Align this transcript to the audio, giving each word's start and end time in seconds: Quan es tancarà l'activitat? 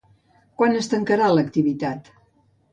Quan 0.61 0.79
es 0.79 0.89
tancarà 0.95 1.29
l'activitat? 1.35 2.13